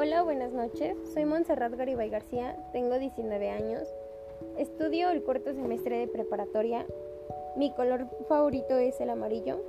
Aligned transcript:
Hola, 0.00 0.22
buenas 0.22 0.52
noches. 0.52 0.96
Soy 1.12 1.24
Montserrat 1.24 1.74
Garibay 1.74 2.08
García, 2.08 2.56
tengo 2.70 3.00
19 3.00 3.50
años. 3.50 3.82
Estudio 4.56 5.10
el 5.10 5.24
cuarto 5.24 5.52
semestre 5.52 5.98
de 5.98 6.06
preparatoria. 6.06 6.86
Mi 7.56 7.72
color 7.72 8.06
favorito 8.28 8.78
es 8.78 9.00
el 9.00 9.10
amarillo. 9.10 9.60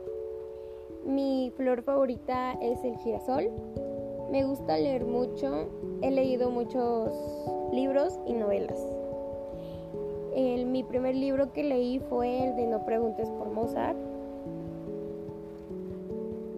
Mi 1.04 1.52
flor 1.58 1.82
favorita 1.82 2.52
es 2.62 2.84
el 2.84 2.96
girasol. 2.98 3.50
Me 4.30 4.46
gusta 4.46 4.78
leer 4.78 5.04
mucho. 5.04 5.68
He 6.04 6.12
leído 6.12 6.52
muchos 6.52 7.12
libros 7.74 8.20
y 8.28 8.34
novelas. 8.34 8.80
El, 10.36 10.68
mi 10.68 10.84
primer 10.84 11.16
libro 11.16 11.54
que 11.54 11.64
leí 11.64 11.98
fue 12.08 12.50
el 12.50 12.56
de 12.56 12.68
No 12.68 12.86
preguntes 12.86 13.28
por 13.32 13.50
Mozart. 13.50 13.98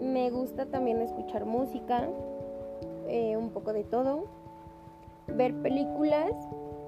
Me 0.02 0.30
gusta 0.30 0.66
también 0.66 1.02
escuchar 1.02 1.45
música, 1.45 2.09
eh, 3.11 3.35
un 3.35 3.49
poco 3.49 3.73
de 3.73 3.83
todo. 3.83 4.23
Ver 5.27 5.53
películas, 5.61 6.33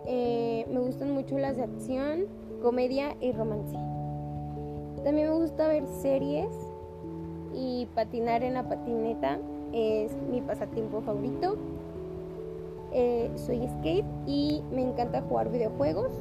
eh, 0.05 0.66
me 0.72 0.80
gustan 0.80 1.12
mucho 1.12 1.38
las 1.38 1.58
de 1.58 1.64
acción, 1.64 2.27
comedia 2.62 3.16
y 3.20 3.34
romance. 3.34 3.76
También 5.04 5.30
me 5.30 5.36
gusta 5.38 5.67
ver 5.67 5.86
series 5.86 6.50
y 7.54 7.88
patinar 7.94 8.41
en 8.44 8.54
la 8.54 8.67
patineta 8.67 9.38
es 9.73 10.16
mi 10.31 10.40
pasatiempo 10.40 11.02
favorito. 11.02 11.58
Eh, 12.94 13.30
soy 13.36 13.67
skate 13.67 14.05
y 14.26 14.64
me 14.72 14.81
encanta 14.81 15.22
jugar 15.23 15.52
videojuegos. 15.52 16.12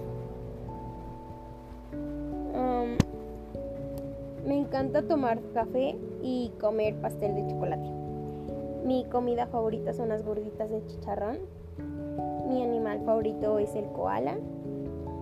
Me 4.44 4.58
encanta 4.58 5.02
tomar 5.02 5.40
café 5.54 5.96
y 6.20 6.50
comer 6.60 6.96
pastel 6.96 7.36
de 7.36 7.46
chocolate. 7.46 8.11
Mi 8.84 9.04
comida 9.04 9.46
favorita 9.46 9.92
son 9.92 10.08
las 10.08 10.24
gorditas 10.24 10.68
de 10.68 10.84
chicharrón. 10.86 11.38
Mi 12.48 12.62
animal 12.64 13.00
favorito 13.04 13.58
es 13.58 13.74
el 13.76 13.86
koala. 13.92 14.38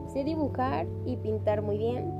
Sé 0.06 0.24
dibujar 0.24 0.86
y 1.04 1.16
pintar 1.16 1.60
muy 1.60 1.76
bien. 1.76 2.10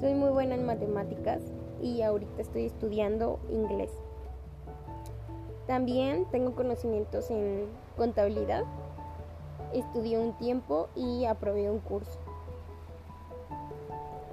Soy 0.00 0.14
muy 0.14 0.30
buena 0.30 0.56
en 0.56 0.66
matemáticas 0.66 1.40
y 1.80 2.02
ahorita 2.02 2.42
estoy 2.42 2.66
estudiando 2.66 3.38
inglés. 3.48 3.92
También 5.68 6.26
tengo 6.32 6.56
conocimientos 6.56 7.30
en 7.30 7.66
contabilidad. 7.96 8.64
Estudié 9.72 10.18
un 10.18 10.32
tiempo 10.32 10.88
y 10.96 11.26
aprobé 11.26 11.70
un 11.70 11.78
curso. 11.78 12.18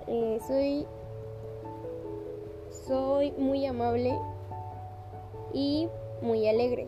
Eh, 0.08 0.39
soy 0.47 0.88
soy 2.72 3.31
muy 3.34 3.67
amable 3.67 4.19
y 5.53 5.88
muy 6.22 6.48
alegre. 6.48 6.88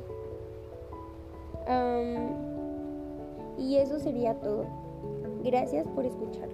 y 3.58 3.78
eso 3.78 4.00
sería 4.00 4.34
todo. 4.40 4.66
Gracias 5.44 5.88
por 5.90 6.06
escuchar. 6.06 6.50